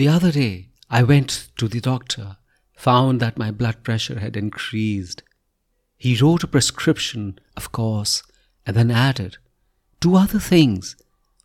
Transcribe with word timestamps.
The 0.00 0.08
other 0.08 0.32
day, 0.32 0.70
I 0.88 1.02
went 1.02 1.50
to 1.58 1.68
the 1.68 1.78
doctor, 1.78 2.38
found 2.74 3.20
that 3.20 3.36
my 3.36 3.50
blood 3.50 3.84
pressure 3.84 4.18
had 4.18 4.34
increased. 4.34 5.22
He 5.98 6.16
wrote 6.16 6.42
a 6.42 6.46
prescription, 6.46 7.38
of 7.54 7.70
course, 7.70 8.22
and 8.64 8.74
then 8.74 8.90
added 8.90 9.36
two 10.00 10.14
other 10.16 10.38
things. 10.38 10.96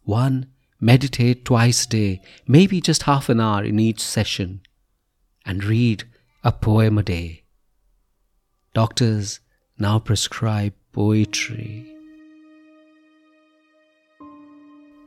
One, 0.04 0.54
meditate 0.80 1.44
twice 1.44 1.84
a 1.84 1.90
day, 1.90 2.22
maybe 2.48 2.80
just 2.80 3.04
half 3.04 3.28
an 3.28 3.42
hour 3.42 3.62
in 3.62 3.78
each 3.78 4.00
session, 4.00 4.62
and 5.46 5.62
read 5.62 6.06
a 6.42 6.54
poem 6.54 6.98
a 6.98 7.04
day. 7.04 7.44
Doctors 8.74 9.42
now 9.78 10.00
prescribe 10.00 10.72
poetry. 10.94 11.95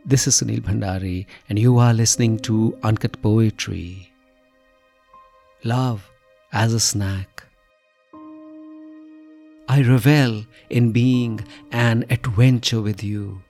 This 0.09 0.27
is 0.27 0.41
Sunil 0.41 0.63
Bhandari, 0.63 1.27
and 1.51 1.59
you 1.59 1.77
are 1.77 1.93
listening 1.93 2.39
to 2.39 2.79
Uncut 2.83 3.21
Poetry. 3.21 4.11
Love 5.65 6.11
as 6.51 6.73
a 6.73 6.81
snack. 6.81 7.45
I 9.69 9.83
revel 9.83 10.47
in 10.71 10.93
being 10.93 11.47
an 11.73 12.07
adventure 12.09 12.81
with 12.81 13.05
you. 13.05 13.43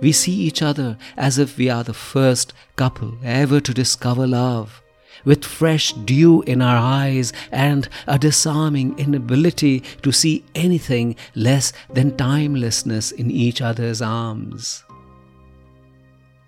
We 0.00 0.12
see 0.12 0.32
each 0.32 0.62
other 0.62 0.96
as 1.18 1.36
if 1.36 1.58
we 1.58 1.68
are 1.68 1.84
the 1.84 1.92
first 1.92 2.54
couple 2.76 3.18
ever 3.22 3.60
to 3.60 3.74
discover 3.74 4.26
love, 4.26 4.80
with 5.26 5.44
fresh 5.44 5.92
dew 5.92 6.40
in 6.46 6.62
our 6.62 6.78
eyes 6.78 7.30
and 7.52 7.90
a 8.06 8.18
disarming 8.18 8.98
inability 8.98 9.80
to 10.00 10.12
see 10.12 10.46
anything 10.54 11.14
less 11.34 11.74
than 11.92 12.16
timelessness 12.16 13.12
in 13.12 13.30
each 13.30 13.60
other's 13.60 14.00
arms. 14.00 14.82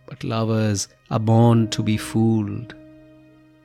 But 0.07 0.23
lovers 0.23 0.89
are 1.11 1.19
born 1.19 1.69
to 1.69 1.83
be 1.83 1.97
fooled. 1.97 2.75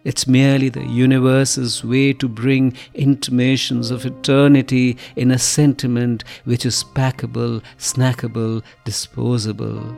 It's 0.03 0.25
merely 0.25 0.69
the 0.69 0.85
universe's 0.85 1.83
way 1.83 2.13
to 2.13 2.27
bring 2.27 2.75
intimations 2.95 3.91
of 3.91 4.05
eternity 4.05 4.97
in 5.15 5.29
a 5.29 5.37
sentiment 5.37 6.23
which 6.43 6.65
is 6.65 6.83
packable, 6.83 7.61
snackable, 7.77 8.63
disposable. 8.83 9.95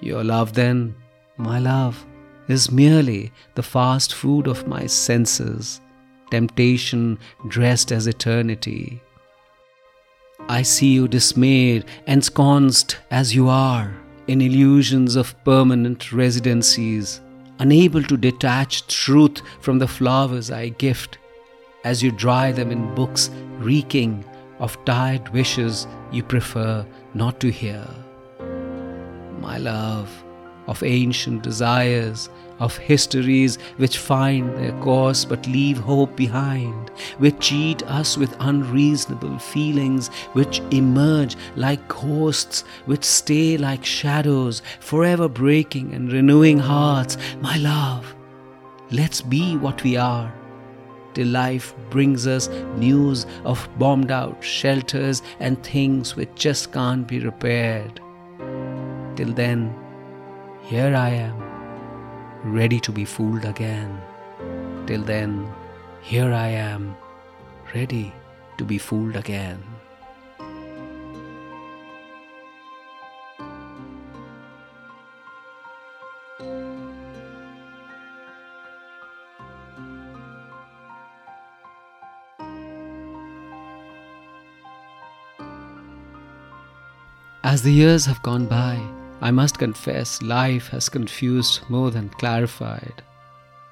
Your 0.00 0.24
love, 0.24 0.54
then, 0.54 0.94
my 1.36 1.58
love, 1.58 2.06
is 2.48 2.70
merely 2.70 3.32
the 3.54 3.62
fast 3.62 4.14
food 4.14 4.46
of 4.46 4.66
my 4.66 4.86
senses, 4.86 5.82
temptation 6.30 7.18
dressed 7.48 7.92
as 7.92 8.06
eternity. 8.06 9.02
I 10.48 10.62
see 10.62 10.94
you 10.94 11.06
dismayed, 11.06 11.84
ensconced 12.06 12.96
as 13.10 13.34
you 13.34 13.48
are 13.48 13.94
in 14.26 14.40
illusions 14.40 15.16
of 15.16 15.34
permanent 15.44 16.12
residencies, 16.12 17.20
unable 17.58 18.02
to 18.02 18.16
detach 18.16 18.86
truth 18.86 19.42
from 19.60 19.78
the 19.78 19.88
flowers 19.88 20.50
I 20.50 20.70
gift, 20.70 21.18
as 21.84 22.02
you 22.02 22.10
dry 22.10 22.50
them 22.52 22.70
in 22.70 22.94
books 22.94 23.30
reeking 23.58 24.24
of 24.58 24.82
tired 24.84 25.28
wishes 25.30 25.86
you 26.10 26.22
prefer 26.22 26.86
not 27.12 27.40
to 27.40 27.50
hear. 27.50 27.86
My 29.40 29.58
love, 29.58 30.23
of 30.66 30.82
ancient 30.82 31.42
desires, 31.42 32.28
of 32.60 32.76
histories 32.76 33.58
which 33.76 33.98
find 33.98 34.54
their 34.56 34.72
course 34.80 35.24
but 35.24 35.46
leave 35.46 35.78
hope 35.78 36.14
behind, 36.16 36.90
which 37.18 37.38
cheat 37.40 37.82
us 37.84 38.16
with 38.16 38.36
unreasonable 38.40 39.38
feelings, 39.38 40.08
which 40.34 40.60
emerge 40.70 41.36
like 41.56 41.86
ghosts, 41.88 42.62
which 42.86 43.04
stay 43.04 43.56
like 43.56 43.84
shadows, 43.84 44.62
forever 44.80 45.28
breaking 45.28 45.92
and 45.94 46.12
renewing 46.12 46.58
hearts. 46.58 47.16
My 47.40 47.56
love, 47.58 48.14
let's 48.90 49.20
be 49.20 49.56
what 49.56 49.82
we 49.82 49.96
are. 49.96 50.32
Till 51.14 51.28
life 51.28 51.74
brings 51.90 52.26
us 52.26 52.48
news 52.76 53.24
of 53.44 53.68
bombed 53.78 54.10
out 54.10 54.42
shelters 54.42 55.22
and 55.38 55.62
things 55.62 56.16
which 56.16 56.34
just 56.34 56.72
can't 56.72 57.06
be 57.06 57.20
repaired. 57.20 58.00
Till 59.14 59.32
then, 59.32 59.72
here 60.64 60.96
I 60.96 61.10
am, 61.10 61.36
ready 62.42 62.80
to 62.80 62.90
be 62.90 63.04
fooled 63.04 63.44
again. 63.44 64.00
Till 64.86 65.02
then, 65.02 65.52
here 66.00 66.32
I 66.32 66.48
am, 66.48 66.96
ready 67.74 68.12
to 68.56 68.64
be 68.64 68.78
fooled 68.78 69.14
again. 69.14 69.62
As 87.42 87.62
the 87.62 87.70
years 87.70 88.06
have 88.06 88.22
gone 88.22 88.46
by, 88.46 88.80
I 89.20 89.30
must 89.30 89.58
confess, 89.58 90.20
life 90.22 90.68
has 90.68 90.88
confused 90.88 91.60
more 91.68 91.90
than 91.90 92.10
clarified. 92.10 93.02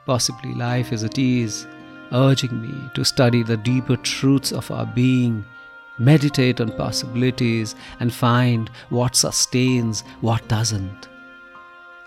Possibly 0.07 0.55
life 0.55 0.93
is 0.93 1.05
at 1.05 1.19
ease, 1.19 1.67
urging 2.13 2.61
me 2.61 2.75
to 2.95 3.05
study 3.05 3.43
the 3.43 3.57
deeper 3.57 3.97
truths 3.97 4.53
of 4.53 4.71
our 4.71 4.87
being, 4.87 5.45
meditate 5.99 6.61
on 6.61 6.77
possibilities, 6.77 7.75
and 8.01 8.13
find 8.13 8.71
what 8.91 9.17
sustains, 9.17 10.03
what 10.21 10.47
doesn't. 10.49 11.09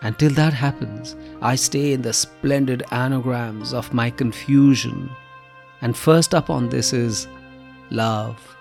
Until 0.02 0.32
that 0.32 0.54
happens, 0.54 1.16
I 1.42 1.56
stay 1.56 1.94
in 1.94 2.02
the 2.02 2.14
splendid 2.14 2.84
anagrams 2.92 3.74
of 3.74 3.94
my 3.94 4.10
confusion. 4.10 5.10
And 5.82 5.96
first 5.96 6.36
up 6.36 6.50
on 6.50 6.70
this 6.70 6.94
is 6.94 7.28
love. 7.90 8.56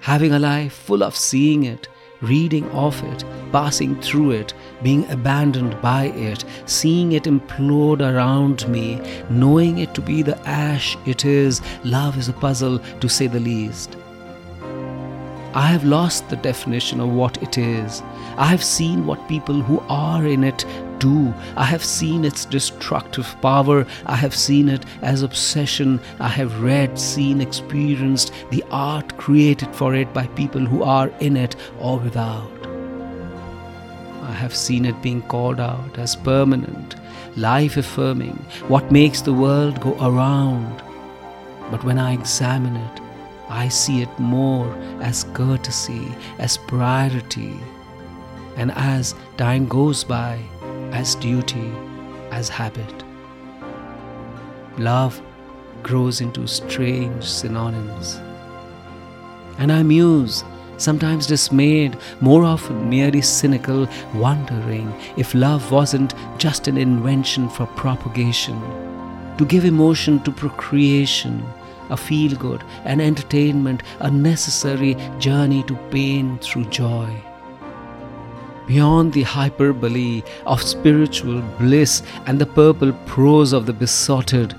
Having 0.00 0.32
a 0.32 0.38
life 0.38 0.72
full 0.72 1.02
of 1.02 1.16
seeing 1.16 1.64
it, 1.64 1.88
reading 2.20 2.68
of 2.70 3.02
it, 3.04 3.24
passing 3.52 4.00
through 4.00 4.32
it, 4.32 4.54
being 4.82 5.08
abandoned 5.10 5.80
by 5.80 6.06
it, 6.06 6.44
seeing 6.66 7.12
it 7.12 7.24
implode 7.24 8.00
around 8.00 8.68
me, 8.68 9.00
knowing 9.30 9.78
it 9.78 9.94
to 9.94 10.00
be 10.00 10.22
the 10.22 10.38
ash 10.48 10.96
it 11.06 11.24
is, 11.24 11.60
love 11.84 12.16
is 12.16 12.28
a 12.28 12.32
puzzle 12.32 12.78
to 13.00 13.08
say 13.08 13.26
the 13.26 13.40
least. 13.40 13.96
I 15.56 15.68
have 15.68 15.84
lost 15.84 16.28
the 16.28 16.36
definition 16.36 17.00
of 17.00 17.14
what 17.14 17.42
it 17.42 17.56
is. 17.56 18.02
I 18.36 18.44
have 18.44 18.62
seen 18.62 19.06
what 19.06 19.26
people 19.26 19.62
who 19.62 19.80
are 19.88 20.26
in 20.26 20.44
it 20.44 20.66
do. 20.98 21.32
I 21.56 21.64
have 21.64 21.82
seen 21.82 22.26
its 22.26 22.44
destructive 22.44 23.34
power. 23.40 23.86
I 24.04 24.16
have 24.16 24.34
seen 24.34 24.68
it 24.68 24.84
as 25.00 25.22
obsession. 25.22 25.98
I 26.20 26.28
have 26.28 26.62
read, 26.62 26.98
seen, 26.98 27.40
experienced 27.40 28.34
the 28.50 28.62
art 28.70 29.16
created 29.16 29.74
for 29.74 29.94
it 29.94 30.12
by 30.12 30.26
people 30.26 30.60
who 30.60 30.82
are 30.82 31.08
in 31.20 31.38
it 31.38 31.56
or 31.80 31.98
without. 32.00 32.66
I 34.24 34.32
have 34.32 34.54
seen 34.54 34.84
it 34.84 35.00
being 35.00 35.22
called 35.22 35.58
out 35.58 35.96
as 35.96 36.16
permanent, 36.16 36.96
life 37.34 37.78
affirming, 37.78 38.36
what 38.68 38.92
makes 38.92 39.22
the 39.22 39.32
world 39.32 39.80
go 39.80 39.96
around. 40.06 40.82
But 41.70 41.82
when 41.82 41.98
I 41.98 42.12
examine 42.12 42.76
it, 42.76 43.05
I 43.48 43.68
see 43.68 44.02
it 44.02 44.18
more 44.18 44.72
as 45.00 45.24
courtesy, 45.32 46.08
as 46.38 46.56
priority, 46.56 47.54
and 48.56 48.72
as 48.72 49.14
time 49.36 49.68
goes 49.68 50.02
by, 50.02 50.40
as 50.92 51.14
duty, 51.14 51.72
as 52.32 52.48
habit. 52.48 53.04
Love 54.78 55.20
grows 55.82 56.20
into 56.20 56.46
strange 56.48 57.24
synonyms. 57.24 58.16
And 59.58 59.70
I 59.70 59.82
muse, 59.82 60.42
sometimes 60.76 61.26
dismayed, 61.26 61.96
more 62.20 62.44
often 62.44 62.90
merely 62.90 63.22
cynical, 63.22 63.88
wondering 64.14 64.92
if 65.16 65.34
love 65.34 65.70
wasn't 65.70 66.14
just 66.36 66.66
an 66.66 66.76
invention 66.76 67.48
for 67.48 67.66
propagation, 67.66 68.60
to 69.38 69.46
give 69.46 69.64
emotion 69.64 70.22
to 70.24 70.32
procreation 70.32 71.46
a 71.90 71.96
feel 71.96 72.36
good, 72.36 72.62
an 72.84 73.00
entertainment, 73.00 73.82
a 74.00 74.10
necessary 74.10 74.96
journey 75.18 75.62
to 75.64 75.76
pain 75.90 76.38
through 76.38 76.64
joy. 76.66 77.08
Beyond 78.66 79.12
the 79.12 79.22
hyperbole 79.22 80.22
of 80.44 80.62
spiritual 80.62 81.40
bliss 81.58 82.02
and 82.26 82.38
the 82.38 82.46
purple 82.46 82.92
prose 83.06 83.52
of 83.52 83.66
the 83.66 83.72
besotted, 83.72 84.54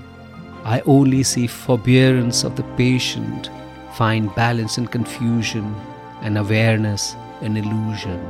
I 0.63 0.81
only 0.85 1.23
see 1.23 1.47
forbearance 1.47 2.43
of 2.43 2.55
the 2.55 2.63
patient, 2.75 3.49
find 3.93 4.33
balance 4.35 4.77
in 4.77 4.87
confusion, 4.87 5.75
and 6.21 6.37
awareness 6.37 7.15
in 7.41 7.57
illusion. 7.57 8.21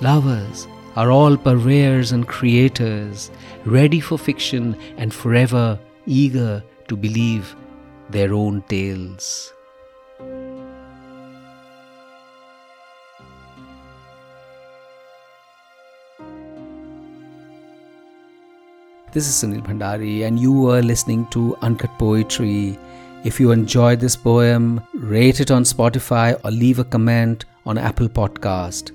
Lovers 0.00 0.66
are 0.96 1.10
all 1.10 1.36
purveyors 1.36 2.12
and 2.12 2.26
creators, 2.26 3.30
ready 3.64 4.00
for 4.00 4.18
fiction 4.18 4.76
and 4.96 5.12
forever 5.12 5.78
eager 6.06 6.62
to 6.88 6.96
believe 6.96 7.54
their 8.10 8.34
own 8.34 8.62
tales. 8.62 9.52
This 19.12 19.28
is 19.28 19.34
Sunil 19.34 19.62
Bhandari, 19.62 20.26
and 20.26 20.40
you 20.40 20.68
are 20.70 20.82
listening 20.82 21.26
to 21.30 21.56
Uncut 21.62 21.96
Poetry. 22.00 22.76
If 23.22 23.38
you 23.38 23.52
enjoyed 23.52 24.00
this 24.00 24.16
poem, 24.16 24.82
rate 24.92 25.38
it 25.38 25.52
on 25.52 25.62
Spotify 25.62 26.38
or 26.44 26.50
leave 26.50 26.80
a 26.80 26.84
comment 26.84 27.44
on 27.64 27.78
Apple 27.78 28.08
Podcast. 28.08 28.90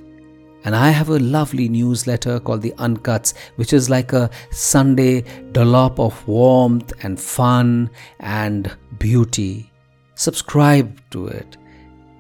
And 0.66 0.76
I 0.76 0.90
have 0.90 1.10
a 1.10 1.20
lovely 1.20 1.70
newsletter 1.70 2.40
called 2.40 2.62
The 2.62 2.74
Uncuts, 2.78 3.34
which 3.56 3.72
is 3.72 3.90
like 3.90 4.12
a 4.12 4.30
Sunday 4.52 5.24
dollop 5.52 6.00
of 6.00 6.28
warmth 6.28 6.92
and 7.04 7.20
fun 7.20 7.90
and 8.20 8.76
beauty. 8.98 9.72
Subscribe 10.16 11.00
to 11.12 11.28
it. 11.28 11.58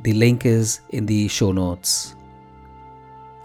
The 0.03 0.13
link 0.13 0.45
is 0.45 0.79
in 0.91 1.05
the 1.05 1.27
show 1.27 1.51
notes. 1.51 2.15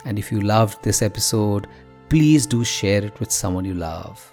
And 0.05 0.19
if 0.19 0.31
you 0.31 0.41
loved 0.41 0.83
this 0.85 1.03
episode, 1.03 1.67
please 2.09 2.47
do 2.47 2.63
share 2.65 3.05
it 3.05 3.19
with 3.19 3.33
someone 3.33 3.65
you 3.65 3.75
love. 3.75 4.33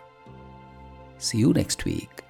See 1.18 1.40
you 1.40 1.54
next 1.54 1.86
week. 1.86 2.24